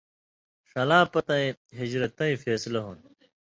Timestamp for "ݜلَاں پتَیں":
0.69-1.47